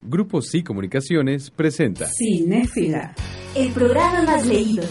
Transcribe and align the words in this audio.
Grupo 0.00 0.40
Sí 0.42 0.62
Comunicaciones 0.62 1.50
presenta 1.50 2.06
Cinéfila, 2.06 3.14
el 3.56 3.72
programa 3.72 4.22
más 4.22 4.46
leído. 4.46 4.84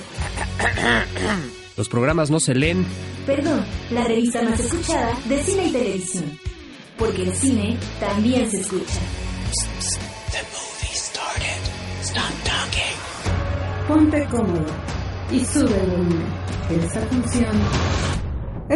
Los 1.77 1.87
programas 1.87 2.29
no 2.29 2.41
se 2.41 2.53
leen. 2.53 2.85
Perdón, 3.25 3.63
la 3.91 4.03
revista 4.03 4.41
más 4.41 4.59
escuchada 4.59 5.17
de 5.29 5.41
cine 5.43 5.67
y 5.67 5.71
televisión. 5.71 6.25
Porque 6.97 7.23
el 7.23 7.33
cine 7.33 7.77
también 8.01 8.51
se 8.51 8.59
escucha. 8.59 8.99
Ponte 13.87 14.27
cómodo 14.29 14.65
y 15.31 15.39
sube 15.45 15.83
el 15.83 15.89
volumen. 15.89 16.25
Esta 16.83 16.99
función 17.07 17.55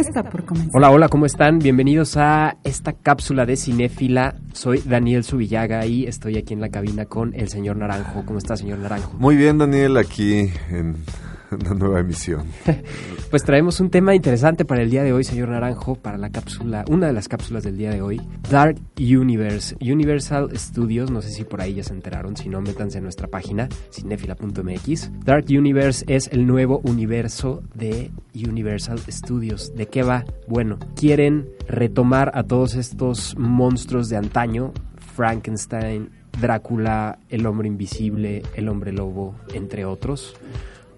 está 0.00 0.22
por 0.22 0.44
comenzar. 0.44 0.70
Hola, 0.74 0.90
hola, 0.90 1.08
¿cómo 1.08 1.26
están? 1.26 1.58
Bienvenidos 1.58 2.16
a 2.16 2.56
esta 2.64 2.92
cápsula 2.94 3.44
de 3.44 3.56
cinéfila. 3.56 4.34
Soy 4.52 4.82
Daniel 4.84 5.24
Subillaga 5.24 5.84
y 5.86 6.06
estoy 6.06 6.38
aquí 6.38 6.54
en 6.54 6.60
la 6.60 6.70
cabina 6.70 7.04
con 7.04 7.34
el 7.34 7.48
señor 7.48 7.76
Naranjo. 7.76 8.24
¿Cómo 8.24 8.38
está, 8.38 8.56
señor 8.56 8.78
Naranjo? 8.78 9.12
Muy 9.18 9.36
bien, 9.36 9.58
Daniel, 9.58 9.96
aquí 9.96 10.50
en 10.70 10.96
una 11.60 11.74
nueva 11.74 12.00
emisión. 12.00 12.46
Pues 13.30 13.44
traemos 13.44 13.80
un 13.80 13.88
tema 13.88 14.14
interesante 14.14 14.66
para 14.66 14.82
el 14.82 14.90
día 14.90 15.02
de 15.02 15.14
hoy, 15.14 15.24
señor 15.24 15.48
Naranjo, 15.48 15.94
para 15.94 16.18
la 16.18 16.28
cápsula, 16.28 16.84
una 16.90 17.06
de 17.06 17.14
las 17.14 17.28
cápsulas 17.28 17.64
del 17.64 17.78
día 17.78 17.90
de 17.90 18.02
hoy, 18.02 18.20
Dark 18.50 18.76
Universe, 18.98 19.74
Universal 19.80 20.50
Studios, 20.54 21.10
no 21.10 21.22
sé 21.22 21.30
si 21.30 21.44
por 21.44 21.62
ahí 21.62 21.72
ya 21.72 21.82
se 21.82 21.94
enteraron, 21.94 22.36
si 22.36 22.50
no, 22.50 22.60
métanse 22.60 22.98
en 22.98 23.04
nuestra 23.04 23.28
página, 23.28 23.70
cinefila.mx. 23.90 25.24
Dark 25.24 25.46
Universe 25.48 26.04
es 26.08 26.28
el 26.28 26.46
nuevo 26.46 26.82
universo 26.84 27.62
de 27.74 28.10
Universal 28.34 28.98
Studios. 29.08 29.72
¿De 29.74 29.86
qué 29.86 30.02
va? 30.02 30.26
Bueno, 30.46 30.78
quieren 30.94 31.48
retomar 31.66 32.32
a 32.34 32.42
todos 32.42 32.74
estos 32.74 33.34
monstruos 33.38 34.10
de 34.10 34.18
antaño, 34.18 34.74
Frankenstein, 35.16 36.10
Drácula, 36.38 37.18
el 37.30 37.46
hombre 37.46 37.68
invisible, 37.68 38.42
el 38.56 38.68
hombre 38.68 38.92
lobo, 38.92 39.34
entre 39.54 39.86
otros 39.86 40.34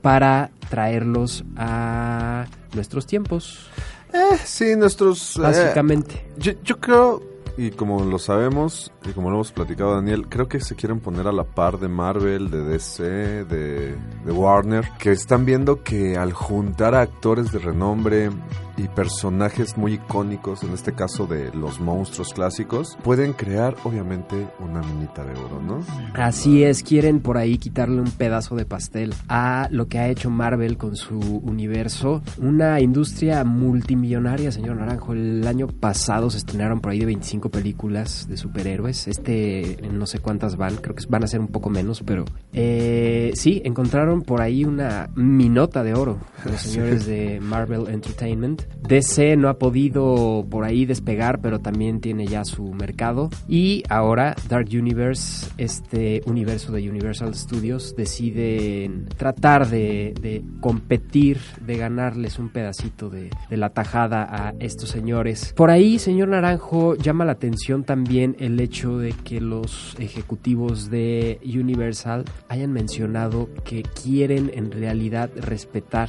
para 0.04 0.50
traerlos 0.68 1.44
a 1.56 2.44
nuestros 2.74 3.06
tiempos, 3.06 3.70
Eh, 4.12 4.36
sí, 4.44 4.76
nuestros... 4.76 5.36
eh, 5.38 5.40
básicamente. 5.40 6.26
yo, 6.36 6.52
yo 6.62 6.78
creo, 6.78 7.22
y 7.56 7.70
como 7.70 8.04
lo 8.04 8.18
sabemos, 8.18 8.92
y 9.08 9.12
como 9.12 9.30
lo 9.30 9.36
hemos 9.36 9.50
platicado, 9.52 9.94
Daniel, 9.94 10.28
creo 10.28 10.46
que 10.46 10.60
se 10.60 10.76
quieren 10.76 11.00
poner 11.00 11.26
a 11.26 11.32
la 11.32 11.44
par 11.44 11.78
de 11.78 11.88
Marvel, 11.88 12.50
de 12.50 12.62
DC, 12.64 13.02
de, 13.46 13.96
de 14.26 14.32
Warner, 14.32 14.90
que 14.98 15.10
están 15.12 15.46
viendo 15.46 15.82
que 15.82 16.18
al 16.18 16.34
juntar 16.34 16.94
a 16.94 17.00
actores 17.00 17.50
de 17.50 17.60
renombre 17.60 18.30
y 18.76 18.88
personajes 18.88 19.76
muy 19.76 19.94
icónicos, 19.94 20.62
en 20.62 20.72
este 20.72 20.92
caso 20.92 21.26
de 21.26 21.52
los 21.54 21.80
monstruos 21.80 22.32
clásicos, 22.32 22.96
pueden 23.02 23.32
crear, 23.32 23.76
obviamente, 23.84 24.48
una 24.58 24.80
minita 24.82 25.24
de 25.24 25.32
oro, 25.38 25.60
¿no? 25.60 25.80
Así 26.14 26.64
es, 26.64 26.82
quieren 26.82 27.20
por 27.20 27.38
ahí 27.38 27.58
quitarle 27.58 28.00
un 28.00 28.10
pedazo 28.10 28.56
de 28.56 28.64
pastel 28.64 29.14
a 29.28 29.68
lo 29.70 29.86
que 29.86 29.98
ha 29.98 30.08
hecho 30.08 30.30
Marvel 30.30 30.76
con 30.76 30.96
su 30.96 31.18
universo. 31.18 32.22
Una 32.38 32.80
industria 32.80 33.44
multimillonaria, 33.44 34.50
señor 34.52 34.76
Naranjo. 34.76 35.12
El 35.12 35.46
año 35.46 35.68
pasado 35.68 36.30
se 36.30 36.38
estrenaron 36.38 36.80
por 36.80 36.92
ahí 36.92 36.98
de 36.98 37.06
25 37.06 37.50
películas 37.50 38.26
de 38.28 38.36
superhéroes. 38.36 39.08
Este, 39.08 39.78
no 39.92 40.06
sé 40.06 40.18
cuántas 40.18 40.56
van, 40.56 40.76
creo 40.76 40.94
que 40.94 41.04
van 41.08 41.24
a 41.24 41.26
ser 41.26 41.40
un 41.40 41.48
poco 41.48 41.70
menos, 41.70 42.02
pero 42.04 42.24
eh, 42.52 43.32
sí, 43.34 43.62
encontraron 43.64 44.22
por 44.22 44.40
ahí 44.40 44.64
una 44.64 45.10
minota 45.14 45.82
de 45.82 45.94
oro 45.94 46.18
los 46.44 46.60
señores 46.60 47.06
de 47.06 47.40
Marvel 47.40 47.88
Entertainment. 47.88 48.63
DC 48.86 49.36
no 49.36 49.48
ha 49.48 49.58
podido 49.58 50.46
por 50.50 50.64
ahí 50.64 50.84
despegar, 50.84 51.40
pero 51.40 51.60
también 51.60 52.00
tiene 52.00 52.26
ya 52.26 52.44
su 52.44 52.74
mercado. 52.74 53.30
Y 53.48 53.82
ahora 53.88 54.36
Dark 54.48 54.68
Universe, 54.72 55.50
este 55.56 56.22
universo 56.26 56.72
de 56.72 56.88
Universal 56.88 57.34
Studios, 57.34 57.94
deciden 57.96 59.06
tratar 59.16 59.68
de, 59.68 60.44
competir, 60.60 61.38
de 61.64 61.76
ganarles 61.78 62.38
un 62.38 62.50
pedacito 62.50 63.08
de 63.08 63.30
la 63.50 63.70
tajada 63.70 64.26
a 64.30 64.54
estos 64.60 64.90
señores. 64.90 65.54
Por 65.56 65.70
ahí, 65.70 65.98
señor 65.98 66.28
Naranjo, 66.28 66.94
llama 66.96 67.24
la 67.24 67.32
atención 67.32 67.84
también 67.84 68.36
el 68.38 68.60
hecho 68.60 68.98
de 68.98 69.12
que 69.12 69.40
los 69.40 69.96
ejecutivos 69.98 70.90
de 70.90 71.40
Universal 71.44 72.24
hayan 72.48 72.72
mencionado 72.72 73.48
que 73.64 73.82
quieren 73.82 74.50
en 74.54 74.70
realidad 74.70 75.30
respetar 75.36 76.08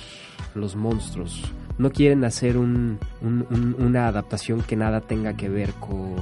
los 0.56 0.76
monstruos 0.76 1.44
no 1.78 1.92
quieren 1.92 2.24
hacer 2.24 2.58
un- 2.58 3.00
un- 3.22 3.46
un- 3.50 3.76
una 3.80 4.08
adaptación 4.08 4.62
que 4.62 4.76
nada 4.76 5.02
tenga 5.02 5.34
que 5.36 5.50
ver 5.50 5.72
con, 5.74 6.16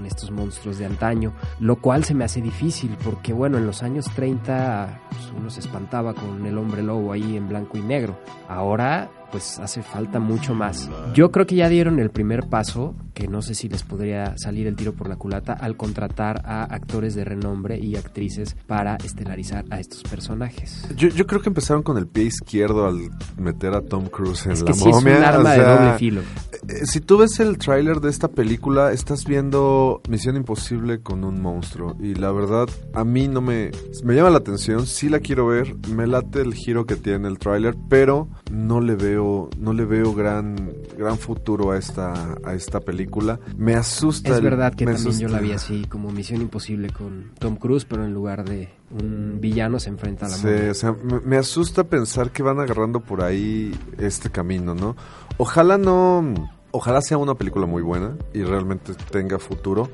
con 0.00 0.06
estos 0.06 0.30
monstruos 0.30 0.78
de 0.78 0.86
antaño, 0.86 1.34
lo 1.58 1.76
cual 1.76 2.04
se 2.04 2.14
me 2.14 2.24
hace 2.24 2.40
difícil 2.40 2.96
porque 3.04 3.34
bueno, 3.34 3.58
en 3.58 3.66
los 3.66 3.82
años 3.82 4.06
30 4.16 5.00
pues, 5.10 5.32
uno 5.36 5.50
se 5.50 5.60
espantaba 5.60 6.14
con 6.14 6.46
el 6.46 6.56
hombre 6.56 6.82
lobo 6.82 7.12
ahí 7.12 7.36
en 7.36 7.48
blanco 7.48 7.76
y 7.76 7.82
negro. 7.82 8.18
Ahora 8.48 9.10
pues 9.30 9.58
hace 9.60 9.82
falta 9.82 10.18
mucho 10.18 10.54
más. 10.54 10.90
Yo 11.14 11.30
creo 11.30 11.46
que 11.46 11.54
ya 11.54 11.68
dieron 11.68 12.00
el 12.00 12.10
primer 12.10 12.48
paso, 12.48 12.96
que 13.14 13.28
no 13.28 13.42
sé 13.42 13.54
si 13.54 13.68
les 13.68 13.82
podría 13.84 14.36
salir 14.36 14.66
el 14.66 14.74
tiro 14.74 14.92
por 14.92 15.08
la 15.08 15.14
culata, 15.16 15.52
al 15.52 15.76
contratar 15.76 16.42
a 16.44 16.64
actores 16.64 17.14
de 17.14 17.24
renombre 17.24 17.78
y 17.78 17.94
actrices 17.94 18.56
para 18.66 18.96
estelarizar 18.96 19.64
a 19.70 19.78
estos 19.78 20.02
personajes. 20.02 20.88
Yo, 20.96 21.08
yo 21.08 21.26
creo 21.28 21.40
que 21.40 21.48
empezaron 21.48 21.82
con 21.84 21.96
el 21.96 22.08
pie 22.08 22.24
izquierdo 22.24 22.86
al 22.86 22.98
meter 23.38 23.74
a 23.74 23.82
Tom 23.82 24.06
Cruise 24.06 24.46
en 24.46 24.52
Es 24.52 24.60
la 24.62 24.66
que 24.66 24.74
sí 24.74 24.88
es 24.88 24.96
un 24.96 25.04
momia. 25.04 25.28
arma 25.28 25.50
o 25.50 25.52
de 25.52 25.58
sea, 25.58 25.76
doble 25.76 25.98
filo. 25.98 26.22
Eh, 26.68 26.86
Si 26.86 27.00
tú 27.00 27.18
ves 27.18 27.38
el 27.40 27.58
tráiler 27.58 28.00
de 28.00 28.10
esta 28.10 28.28
película, 28.28 28.92
estás 28.92 29.24
viendo 29.24 30.00
Misión 30.08 30.36
Imposible 30.36 31.00
con 31.00 31.24
un 31.24 31.40
monstruo. 31.40 31.96
Y 32.00 32.14
la 32.14 32.32
verdad, 32.32 32.68
a 32.94 33.04
mí 33.04 33.28
no 33.28 33.40
me... 33.40 33.70
Me 34.04 34.14
llama 34.14 34.30
la 34.30 34.38
atención, 34.38 34.86
sí 34.86 35.08
la 35.08 35.20
quiero 35.20 35.46
ver, 35.46 35.74
me 35.88 36.06
late 36.06 36.40
el 36.40 36.54
giro 36.54 36.86
que 36.86 36.96
tiene 36.96 37.28
el 37.28 37.38
tráiler, 37.38 37.74
pero 37.88 38.28
no 38.50 38.80
le 38.80 38.94
veo 38.94 39.50
no 39.58 39.72
le 39.72 39.84
veo 39.84 40.14
gran 40.14 40.72
gran 40.98 41.18
futuro 41.18 41.72
a 41.72 41.78
esta 41.78 42.36
a 42.44 42.54
esta 42.54 42.80
película. 42.80 43.38
Me 43.56 43.74
asusta 43.74 44.30
Es 44.30 44.36
el- 44.38 44.44
verdad 44.44 44.74
que 44.74 44.84
también 44.86 45.18
yo 45.18 45.28
la 45.28 45.40
vi 45.40 45.52
así, 45.52 45.84
como 45.84 46.10
Misión 46.10 46.40
Imposible 46.40 46.90
con 46.90 47.32
Tom 47.38 47.56
Cruise, 47.56 47.84
pero 47.84 48.04
en 48.04 48.12
lugar 48.14 48.44
de 48.48 48.68
un 48.90 49.40
villano 49.40 49.78
se 49.78 49.88
enfrenta 49.88 50.26
a 50.26 50.28
la 50.28 50.36
Sí, 50.36 50.48
o 50.48 50.74
sea, 50.74 50.92
me, 50.92 51.20
me 51.20 51.36
asusta 51.36 51.84
pensar 51.84 52.30
que 52.30 52.42
van 52.42 52.58
agarrando 52.60 53.00
por 53.00 53.22
ahí 53.22 53.78
este 53.98 54.30
camino, 54.30 54.74
¿no? 54.74 54.96
Ojalá 55.36 55.78
no, 55.78 56.34
ojalá 56.72 57.00
sea 57.00 57.18
una 57.18 57.34
película 57.34 57.66
muy 57.66 57.82
buena 57.82 58.16
y 58.32 58.42
realmente 58.42 58.94
tenga 59.10 59.38
futuro. 59.38 59.90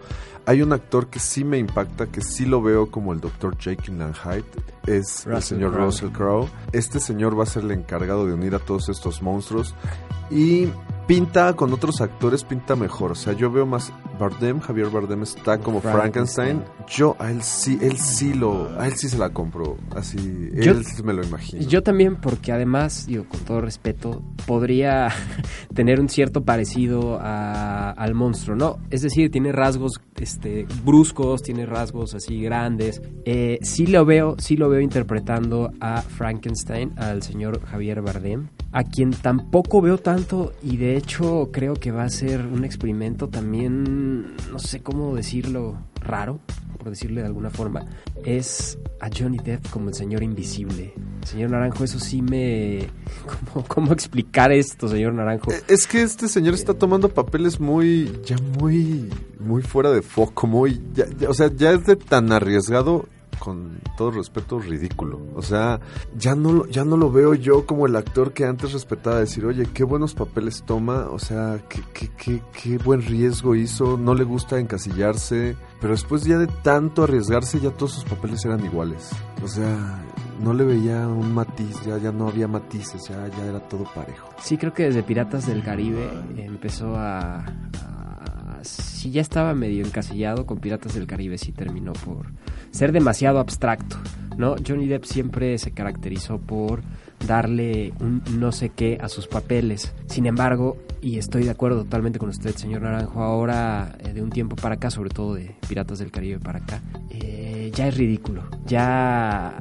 Hay 0.48 0.62
un 0.62 0.72
actor 0.72 1.08
que 1.08 1.18
sí 1.18 1.42
me 1.42 1.58
impacta, 1.58 2.06
que 2.06 2.20
sí 2.20 2.46
lo 2.46 2.62
veo 2.62 2.88
como 2.90 3.12
el 3.12 3.20
Dr. 3.20 3.58
Jekyll 3.58 4.00
and 4.00 4.14
Hyde, 4.14 4.44
es 4.86 5.26
el 5.26 5.42
señor. 5.42 5.74
Russell 5.74 6.10
Crowe. 6.10 6.48
Este 6.72 7.00
señor 7.00 7.38
va 7.38 7.42
a 7.42 7.46
ser 7.46 7.64
el 7.64 7.72
encargado 7.72 8.26
de 8.26 8.32
unir 8.32 8.54
a 8.54 8.60
todos 8.60 8.88
estos 8.88 9.22
monstruos 9.22 9.74
y 10.30 10.68
pinta 11.08 11.54
con 11.54 11.72
otros 11.72 12.00
actores, 12.00 12.44
pinta 12.44 12.76
mejor. 12.76 13.12
O 13.12 13.14
sea, 13.16 13.32
yo 13.32 13.50
veo 13.50 13.66
más 13.66 13.92
Bardem, 14.18 14.60
Javier 14.60 14.88
Bardem 14.90 15.22
está 15.22 15.58
como 15.58 15.80
Frankenstein. 15.80 16.58
Frankenstein. 16.58 16.86
Yo 16.88 17.16
a 17.18 17.30
él 17.30 17.42
sí, 17.42 17.78
él 17.80 17.96
sí 17.98 18.34
lo, 18.34 18.68
a 18.78 18.86
él 18.86 18.94
sí 18.94 19.08
se 19.08 19.18
la 19.18 19.30
compro, 19.30 19.76
así, 19.94 20.50
Yo- 20.54 20.72
él 20.72 20.84
me 21.04 21.12
lo 21.12 21.24
imagino. 21.24 21.62
Yo 21.66 21.82
también, 21.82 22.16
porque 22.16 22.52
además, 22.52 23.06
digo, 23.06 23.24
con 23.28 23.40
todo 23.40 23.60
respeto, 23.60 24.22
podría 24.46 25.08
tener 25.74 26.00
un 26.00 26.08
cierto 26.08 26.44
parecido 26.44 27.18
a- 27.20 27.90
al 27.90 28.14
monstruo, 28.14 28.56
¿no? 28.56 28.78
Es 28.90 29.02
decir, 29.02 29.30
tiene 29.30 29.52
rasgos 29.52 30.00
este, 30.16 30.66
bruscos, 30.84 31.42
tiene 31.42 31.66
rasgos 31.66 32.14
así 32.14 32.40
grandes. 32.40 33.02
Eh, 33.24 33.58
sí 33.62 33.86
lo 33.86 34.04
veo, 34.04 34.36
sí 34.38 34.56
lo 34.56 34.68
veo 34.68 34.80
interpretando 34.80 35.70
a 35.80 36.02
Frankenstein, 36.02 36.92
al 36.96 37.22
señor 37.22 37.60
Javier 37.66 38.00
Bardem, 38.02 38.48
a 38.72 38.84
quien 38.84 39.10
tampoco 39.12 39.80
veo 39.80 39.98
tanto 39.98 40.52
y 40.62 40.76
de 40.76 40.96
hecho 40.96 41.50
creo 41.52 41.74
que 41.74 41.90
va 41.92 42.04
a 42.04 42.10
ser 42.10 42.46
un 42.46 42.64
experimento 42.64 43.28
también, 43.28 44.36
no 44.50 44.58
sé 44.58 44.82
cómo 44.82 45.14
decirlo, 45.14 45.78
raro, 46.00 46.40
por 46.78 46.90
decirle 46.90 47.22
de 47.22 47.26
alguna 47.28 47.50
forma, 47.50 47.84
es 48.24 48.78
a 49.00 49.08
Johnny 49.16 49.38
Depp 49.38 49.68
como 49.70 49.88
el 49.88 49.94
señor 49.94 50.22
invisible. 50.22 50.92
Señor 51.24 51.50
Naranjo, 51.50 51.82
eso 51.84 51.98
sí 51.98 52.22
me... 52.22 52.86
¿Cómo, 53.52 53.66
cómo 53.66 53.92
explicar 53.92 54.52
esto, 54.52 54.88
señor 54.88 55.14
Naranjo? 55.14 55.50
Eh, 55.52 55.62
Es 55.68 55.86
que 55.86 56.02
este 56.02 56.28
señor 56.28 56.54
está 56.54 56.74
tomando 56.74 57.08
papeles 57.08 57.58
muy, 57.58 58.12
ya 58.24 58.36
muy, 58.60 59.08
muy 59.40 59.62
fuera 59.62 59.90
de 59.90 60.02
foco, 60.02 60.46
muy, 60.46 60.80
ya- 60.94 61.06
ya- 61.18 61.28
o 61.30 61.34
sea, 61.34 61.50
ya 61.52 61.72
es 61.72 61.84
de 61.86 61.96
tan 61.96 62.30
arriesgado, 62.30 63.08
con 63.38 63.78
todo 63.96 64.10
respeto, 64.10 64.58
ridículo. 64.58 65.20
O 65.34 65.42
sea, 65.42 65.80
ya 66.16 66.34
no, 66.34 66.66
ya 66.66 66.84
no 66.84 66.96
lo 66.96 67.10
veo 67.10 67.34
yo 67.34 67.66
como 67.66 67.86
el 67.86 67.96
actor 67.96 68.32
que 68.32 68.44
antes 68.44 68.72
respetaba, 68.72 69.20
decir, 69.20 69.44
oye, 69.46 69.66
qué 69.72 69.84
buenos 69.84 70.14
papeles 70.14 70.62
toma, 70.66 71.08
o 71.10 71.18
sea, 71.18 71.60
qué, 71.68 71.80
qué, 71.92 72.10
qué, 72.16 72.42
qué 72.52 72.78
buen 72.78 73.02
riesgo 73.02 73.54
hizo, 73.54 73.96
no 73.96 74.14
le 74.14 74.24
gusta 74.24 74.58
encasillarse, 74.58 75.56
pero 75.80 75.92
después 75.92 76.24
ya 76.24 76.38
de 76.38 76.46
tanto 76.46 77.04
arriesgarse, 77.04 77.60
ya 77.60 77.70
todos 77.70 77.92
sus 77.92 78.04
papeles 78.04 78.44
eran 78.44 78.64
iguales. 78.64 79.10
O 79.44 79.48
sea, 79.48 80.02
no 80.42 80.52
le 80.54 80.64
veía 80.64 81.06
un 81.08 81.32
matiz, 81.34 81.80
ya, 81.86 81.98
ya 81.98 82.12
no 82.12 82.28
había 82.28 82.48
matices, 82.48 83.08
ya, 83.08 83.28
ya 83.28 83.44
era 83.46 83.60
todo 83.60 83.84
parejo. 83.94 84.28
Sí, 84.42 84.56
creo 84.58 84.72
que 84.72 84.84
desde 84.84 85.02
Piratas 85.02 85.46
del 85.46 85.62
Caribe 85.62 86.08
empezó 86.36 86.96
a, 86.96 87.38
a- 87.38 88.60
Si 88.62 89.10
ya 89.10 89.20
estaba 89.20 89.54
medio 89.54 89.84
encasillado 89.84 90.44
con 90.46 90.58
Piratas 90.58 90.94
del 90.94 91.06
Caribe, 91.06 91.38
sí 91.38 91.52
terminó 91.52 91.92
por 91.92 92.26
ser 92.76 92.92
demasiado 92.92 93.38
abstracto, 93.38 93.96
¿no? 94.36 94.56
Johnny 94.66 94.86
Depp 94.86 95.04
siempre 95.04 95.56
se 95.58 95.70
caracterizó 95.70 96.38
por 96.38 96.82
darle 97.26 97.94
un 98.00 98.22
no 98.38 98.52
sé 98.52 98.68
qué 98.68 98.98
a 99.00 99.08
sus 99.08 99.26
papeles. 99.26 99.94
Sin 100.06 100.26
embargo, 100.26 100.76
y 101.00 101.18
estoy 101.18 101.44
de 101.44 101.50
acuerdo 101.50 101.84
totalmente 101.84 102.18
con 102.18 102.28
usted, 102.28 102.54
señor 102.54 102.82
Naranjo, 102.82 103.22
ahora 103.22 103.96
eh, 104.00 104.12
de 104.12 104.22
un 104.22 104.30
tiempo 104.30 104.56
para 104.56 104.74
acá, 104.74 104.90
sobre 104.90 105.08
todo 105.08 105.34
de 105.34 105.54
Piratas 105.66 105.98
del 105.98 106.10
Caribe 106.10 106.38
para 106.38 106.58
acá, 106.58 106.82
eh, 107.10 107.45
ya 107.76 107.86
es 107.88 107.96
ridículo. 107.96 108.42
Ya, 108.66 109.54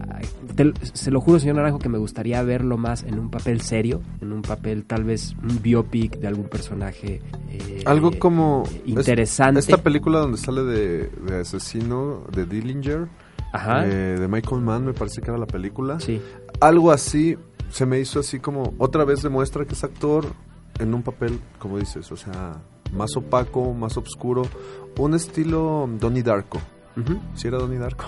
te- 0.56 0.74
se 0.94 1.12
lo 1.12 1.20
juro, 1.22 1.40
señor 1.40 1.58
Naranjo, 1.58 1.80
que 1.80 1.90
me 1.90 1.98
gustaría 1.98 2.42
verlo 2.44 2.78
más 2.78 3.04
en 3.04 3.20
un 3.20 3.30
papel 3.30 3.62
serio, 3.62 4.02
en 4.22 4.32
un 4.32 4.42
papel 4.42 4.86
tal 4.86 5.04
vez 5.04 5.36
un 5.44 5.62
biopic 5.62 6.18
de 6.20 6.28
algún 6.28 6.46
personaje. 6.48 7.22
eh, 7.50 7.84
Algo 7.86 8.12
como 8.18 8.64
interesante. 8.86 9.60
es- 9.60 9.70
esta 9.70 9.84
película 9.84 10.20
donde 10.20 10.38
sale 10.38 10.64
de, 10.64 11.10
de 11.10 11.40
asesino 11.42 12.24
de 12.32 12.46
Dillinger, 12.46 13.08
Ajá. 13.54 13.86
eh, 13.86 14.18
de 14.20 14.28
Michael 14.28 14.62
Mann, 14.62 14.86
me 14.86 14.94
parece 14.94 15.22
que 15.22 15.30
era 15.30 15.38
la 15.38 15.48
película. 15.48 16.00
sí. 16.00 16.22
Algo 16.62 16.92
así 16.92 17.36
se 17.70 17.86
me 17.86 18.00
hizo 18.00 18.22
así 18.22 18.40
como 18.40 18.74
otra 18.78 19.04
vez 19.04 19.22
demuestra 19.22 19.66
que 19.66 19.74
es 19.74 19.84
actor 19.84 20.26
en 20.80 20.94
un 20.94 21.04
papel, 21.04 21.38
como 21.60 21.78
dices, 21.78 22.10
o 22.14 22.16
sea, 22.16 22.62
más 22.94 23.16
opaco, 23.18 23.74
más 23.74 23.98
oscuro, 23.98 24.44
un 24.98 25.14
estilo 25.16 25.90
Donnie 26.00 26.24
Darko. 26.24 26.60
Ujú. 26.98 27.20
¿Sí 27.34 27.48
era 27.48 27.58
Donnie 27.58 27.78
Darko? 27.78 28.06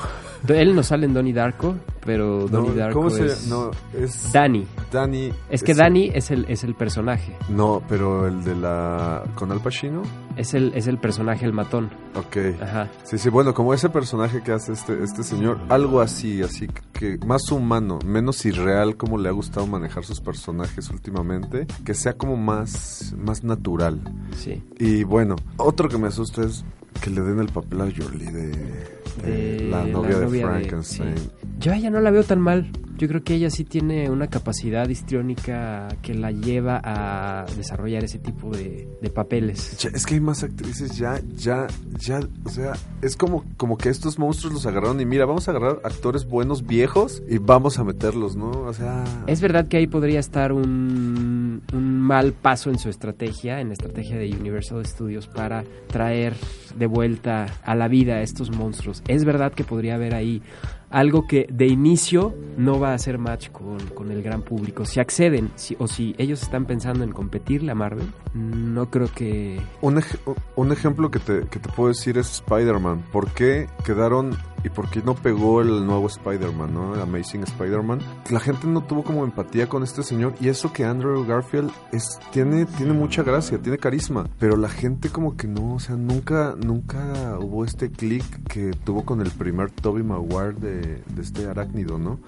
Él 0.47 0.75
no 0.75 0.83
sale 0.83 1.05
en 1.05 1.13
Donnie 1.13 1.33
Darko, 1.33 1.75
pero 2.05 2.47
Donnie 2.47 2.69
No, 2.69 2.75
Darko 2.75 2.99
¿Cómo 2.99 3.09
se 3.09 3.25
es 3.25 3.47
No, 3.47 3.71
es 3.93 4.31
Danny. 4.31 4.65
Danny. 4.91 5.33
Es 5.49 5.63
que 5.63 5.73
Danny 5.73 6.09
es 6.13 6.31
el, 6.31 6.45
es 6.45 6.63
el 6.63 6.73
personaje. 6.75 7.35
No, 7.49 7.81
pero 7.89 8.27
el 8.27 8.43
de 8.43 8.55
la 8.55 9.23
con 9.35 9.51
Al 9.51 9.59
Pacino. 9.59 10.03
Es 10.37 10.53
el, 10.53 10.71
es 10.75 10.87
el 10.87 10.99
personaje, 10.99 11.45
el 11.45 11.51
matón. 11.53 11.89
Ok. 12.15 12.61
Ajá. 12.61 12.87
Sí, 13.03 13.17
sí, 13.17 13.29
bueno, 13.29 13.53
como 13.53 13.73
ese 13.73 13.89
personaje 13.89 14.41
que 14.41 14.51
hace 14.51 14.71
este, 14.73 15.03
este 15.03 15.23
señor, 15.23 15.59
algo 15.69 15.99
así, 15.99 16.41
así 16.41 16.67
que 16.93 17.17
más 17.25 17.51
humano, 17.51 17.99
menos 18.05 18.45
irreal 18.45 18.95
como 18.95 19.17
le 19.17 19.29
ha 19.29 19.33
gustado 19.33 19.67
manejar 19.67 20.05
sus 20.05 20.21
personajes 20.21 20.89
últimamente, 20.89 21.67
que 21.83 21.93
sea 21.93 22.13
como 22.13 22.37
más, 22.37 23.13
más 23.17 23.43
natural. 23.43 23.99
Sí. 24.35 24.63
Y 24.77 25.03
bueno, 25.03 25.35
otro 25.57 25.89
que 25.89 25.97
me 25.97 26.07
asusta 26.07 26.43
es 26.43 26.63
que 26.97 27.09
le 27.09 27.21
den 27.21 27.39
el 27.39 27.47
papel 27.47 27.81
a 27.81 27.85
Jolie 27.85 28.31
de, 28.31 28.47
de 29.23 29.57
De 29.57 29.69
la 29.69 29.85
novia 29.85 30.19
de 30.19 30.25
novia 30.25 30.47
Frankenstein. 30.47 31.17
sí. 31.17 31.29
Yo 31.59 31.71
a 31.71 31.75
ella 31.77 31.89
no 31.89 31.99
la 31.99 32.11
veo 32.11 32.23
tan 32.23 32.39
mal. 32.39 32.71
Yo 32.97 33.07
creo 33.07 33.23
que 33.23 33.35
ella 33.35 33.51
sí 33.51 33.63
tiene 33.63 34.09
una 34.09 34.27
capacidad 34.27 34.88
histriónica 34.89 35.88
que 36.01 36.15
la 36.15 36.31
lleva 36.31 36.81
a 36.83 37.45
desarrollar 37.55 38.03
ese 38.03 38.17
tipo 38.17 38.49
de, 38.49 38.88
de 38.99 39.09
papeles. 39.11 39.77
Ya, 39.77 39.89
es 39.94 40.05
que 40.05 40.15
hay 40.15 40.19
más 40.19 40.41
actrices 40.44 40.97
ya, 40.97 41.21
ya, 41.35 41.67
ya, 41.99 42.19
o 42.44 42.49
sea, 42.49 42.73
es 43.03 43.15
como, 43.15 43.45
como 43.55 43.77
que 43.77 43.89
estos 43.89 44.17
monstruos 44.17 44.53
los 44.53 44.65
agarraron 44.65 44.99
y 44.99 45.05
mira, 45.05 45.25
vamos 45.25 45.47
a 45.47 45.51
agarrar 45.51 45.79
actores 45.83 46.25
buenos 46.25 46.65
viejos 46.65 47.21
y 47.29 47.38
vamos 47.38 47.77
a 47.77 47.83
meterlos, 47.83 48.35
¿no? 48.35 48.49
O 48.49 48.73
sea... 48.73 49.03
Es 49.27 49.41
verdad 49.41 49.67
que 49.67 49.77
ahí 49.77 49.85
podría 49.85 50.19
estar 50.19 50.51
un, 50.51 51.36
un 51.74 52.00
mal 52.00 52.33
paso 52.33 52.69
en 52.69 52.80
su 52.80 52.89
estrategia, 52.89 53.59
en 53.59 53.68
la 53.68 53.74
estrategia 53.74 54.18
de 54.18 54.30
Universal 54.30 54.86
Studios 54.86 55.27
para 55.27 55.63
traer 55.88 56.33
de 56.75 56.86
vuelta 56.86 57.45
a 57.63 57.75
la 57.75 57.88
vida 57.88 58.15
a 58.15 58.21
estos 58.21 58.56
monstruos. 58.56 59.04
Es 59.07 59.25
verdad 59.25 59.54
que 59.54 59.63
podría 59.63 59.95
haber 59.95 60.15
ahí 60.15 60.42
algo 60.89 61.27
que 61.27 61.47
de 61.51 61.67
inicio 61.67 62.33
no 62.57 62.79
va 62.79 62.91
a 62.91 62.93
hacer 62.95 63.17
match 63.17 63.49
con, 63.49 63.77
con 63.89 64.11
el 64.11 64.23
gran 64.23 64.41
público. 64.41 64.85
Si 64.85 64.99
acceden 64.99 65.51
o 65.77 65.87
si 65.87 66.15
ellos 66.17 66.41
están 66.41 66.65
pensando 66.65 67.03
en 67.03 67.11
competirle 67.11 67.71
a 67.71 67.75
Marvel, 67.75 68.11
no 68.33 68.89
creo 68.89 69.07
que... 69.13 69.61
Un, 69.81 70.01
un 70.55 70.71
ejemplo 70.71 71.11
que 71.11 71.19
te, 71.19 71.47
que 71.47 71.59
te 71.59 71.69
puedo 71.69 71.89
decir 71.89 72.17
es 72.17 72.41
Spider-Man. 72.41 73.03
¿Por 73.11 73.31
qué 73.31 73.67
quedaron 73.85 74.37
y 74.63 74.69
por 74.69 74.89
qué 74.89 75.01
no 75.01 75.15
pegó 75.15 75.61
el 75.61 75.85
nuevo 75.85 76.07
Spider-Man, 76.07 76.73
¿no? 76.73 76.95
El 76.95 77.01
Amazing 77.01 77.43
Spider-Man. 77.43 77.99
La 78.29 78.39
gente 78.39 78.67
no 78.67 78.83
tuvo 78.83 79.03
como 79.03 79.23
empatía 79.23 79.69
con 79.69 79.83
este 79.83 80.03
señor 80.03 80.33
y 80.39 80.49
eso 80.49 80.73
que 80.73 80.83
Andrew 80.83 81.25
Garfield 81.25 81.71
es, 81.91 82.19
tiene, 82.31 82.65
tiene 82.65 82.93
mucha 82.93 83.23
gracia, 83.23 83.59
tiene 83.59 83.77
carisma, 83.77 84.27
pero 84.39 84.57
la 84.57 84.69
gente 84.69 85.09
como 85.09 85.37
que 85.37 85.47
no, 85.47 85.75
o 85.75 85.79
sea, 85.79 85.95
nunca, 85.95 86.55
nunca 86.57 87.37
hubo 87.39 87.63
este 87.65 87.91
click 87.91 88.25
que 88.47 88.71
tuvo 88.83 89.05
con 89.05 89.21
el 89.21 89.31
primer 89.31 89.71
Toby 89.71 90.03
Maguire 90.03 90.53
de, 90.53 90.76
de 90.77 91.21
este 91.21 91.45
arácnido, 91.45 91.97
¿no? 91.97 92.19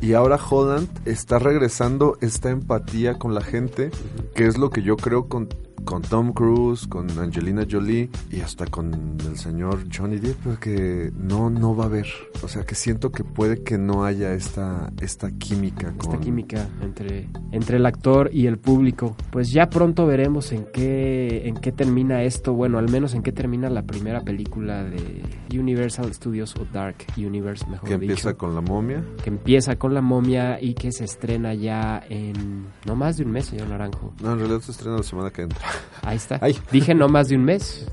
Y 0.00 0.12
ahora 0.12 0.38
Holland 0.38 0.88
está 1.04 1.38
regresando 1.38 2.18
esta 2.20 2.50
empatía 2.50 3.18
con 3.18 3.34
la 3.34 3.42
gente, 3.42 3.90
que 4.34 4.46
es 4.46 4.58
lo 4.58 4.70
que 4.70 4.82
yo 4.82 4.96
creo 4.96 5.28
con, 5.28 5.48
con 5.84 6.02
Tom 6.02 6.32
Cruise, 6.32 6.86
con 6.86 7.10
Angelina 7.18 7.66
Jolie 7.68 8.10
y 8.30 8.40
hasta 8.40 8.66
con 8.66 9.16
el 9.26 9.36
señor 9.36 9.84
Johnny 9.94 10.18
Depp, 10.18 10.36
porque 10.44 11.12
no, 11.16 11.50
no 11.50 11.74
va 11.76 11.84
a 11.84 11.86
haber. 11.86 12.06
O 12.42 12.48
sea, 12.48 12.64
que 12.64 12.74
siento 12.74 13.10
que 13.10 13.24
puede 13.24 13.62
que 13.62 13.78
no 13.78 14.04
haya 14.04 14.32
esta, 14.34 14.92
esta 15.00 15.30
química. 15.32 15.92
Con... 15.96 16.12
esta 16.12 16.20
química 16.20 16.68
entre, 16.82 17.28
entre 17.52 17.76
el 17.76 17.86
actor 17.86 18.30
y 18.32 18.46
el 18.46 18.58
público. 18.58 19.16
Pues 19.30 19.50
ya 19.52 19.68
pronto 19.70 20.06
veremos 20.06 20.52
en 20.52 20.66
qué, 20.72 21.48
en 21.48 21.56
qué 21.56 21.72
termina 21.72 22.22
esto, 22.22 22.52
bueno, 22.54 22.78
al 22.78 22.90
menos 22.90 23.14
en 23.14 23.22
qué 23.22 23.32
termina 23.32 23.68
la 23.70 23.82
primera 23.82 24.20
película 24.22 24.84
de 24.84 25.22
Universal 25.58 26.12
Studios 26.14 26.54
o 26.56 26.64
Dark 26.72 26.96
Universe, 27.16 27.66
mejor 27.68 27.88
Que 27.88 27.94
empieza 27.94 28.30
dicho. 28.30 28.38
con 28.38 28.54
la 28.54 28.60
momia. 28.60 29.04
Que 29.22 29.30
empieza 29.30 29.76
con 29.76 29.94
la 29.94 30.00
momia 30.00 30.60
y 30.60 30.74
que 30.74 30.92
se 30.92 31.04
estrena 31.04 31.54
ya 31.54 32.02
en 32.08 32.66
no 32.84 32.94
más 32.96 33.16
de 33.16 33.24
un 33.24 33.32
mes, 33.32 33.46
señor 33.46 33.68
Naranjo. 33.68 34.12
No, 34.22 34.32
en 34.32 34.38
realidad 34.38 34.60
se 34.60 34.72
estrena 34.72 34.96
la 34.96 35.02
semana 35.02 35.30
que 35.30 35.42
entra. 35.42 35.58
Ahí 36.02 36.16
está. 36.16 36.38
Ay. 36.40 36.58
Dije 36.72 36.94
no 36.94 37.08
más 37.08 37.28
de 37.28 37.36
un 37.36 37.44
mes. 37.44 37.86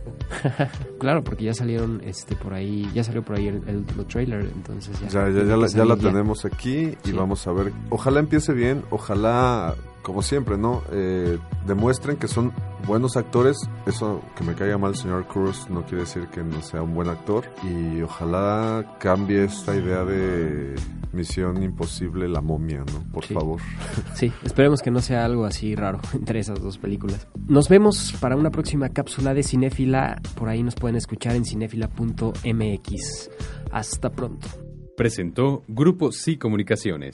claro, 1.00 1.24
porque 1.24 1.44
ya 1.45 1.54
salieron 1.54 2.01
este 2.04 2.36
por 2.36 2.54
ahí, 2.54 2.89
ya 2.94 3.04
salió 3.04 3.24
por 3.24 3.36
ahí 3.38 3.48
el, 3.48 3.56
el, 3.68 3.86
el 3.98 4.06
trailer, 4.06 4.42
entonces 4.54 5.00
ya. 5.00 5.27
La, 5.27 5.30
ya 5.30 5.56
la 5.56 5.68
salir 5.68 5.98
tenemos 5.98 6.46
aquí 6.46 6.98
y 7.03 7.10
Sí. 7.10 7.12
vamos 7.12 7.46
a 7.48 7.51
ver. 7.51 7.72
Ojalá 7.89 8.20
empiece 8.20 8.53
bien, 8.53 8.84
ojalá, 8.89 9.75
como 10.01 10.22
siempre, 10.22 10.58
¿no? 10.58 10.82
Eh, 10.91 11.38
demuestren 11.67 12.17
que 12.17 12.27
son 12.27 12.53
buenos 12.88 13.17
actores. 13.17 13.58
Eso 13.86 14.22
que 14.36 14.44
me 14.44 14.53
caiga 14.55 14.77
mal 14.77 14.91
el 14.91 14.98
señor 14.98 15.25
Cruz 15.27 15.67
no 15.70 15.84
quiere 15.84 16.01
decir 16.01 16.27
que 16.27 16.44
no 16.44 16.62
sea 16.62 16.82
un 16.82 16.94
buen 16.96 17.10
actor. 17.10 17.46
Y 17.63 18.01
ojalá 18.01 18.96
cambie 19.00 19.44
esta 19.46 19.75
idea 19.75 20.03
de 20.05 20.75
Misión 21.15 21.63
Imposible, 21.63 22.27
la 22.27 22.41
momia, 22.41 22.79
¿no? 22.79 23.12
Por 23.12 23.25
Sí. 23.25 23.34
favor. 23.34 23.60
Sí, 24.13 24.31
esperemos 24.43 24.81
que 24.81 24.91
no 24.91 25.00
sea 25.01 25.25
algo 25.25 25.45
así 25.45 25.74
raro 25.75 26.00
entre 26.13 26.39
esas 26.39 26.62
dos 26.62 26.77
películas. 26.77 27.27
Nos 27.48 27.69
vemos 27.69 28.13
para 28.19 28.36
una 28.36 28.51
próxima 28.51 28.89
cápsula 28.89 29.34
de 29.34 29.43
Cinéfila. 29.43 30.22
Por 30.36 30.50
ahí 30.50 30.62
nos 30.63 30.75
pueden 30.75 30.95
escuchar 30.98 31.36
en 31.36 31.45
cinéfila.mx. 31.45 33.29
Hasta 33.72 34.10
pronto. 34.12 34.48
Presentó 34.98 35.63
Grupo 35.67 36.12
Sí 36.12 36.38
Comunicaciones. 36.38 37.13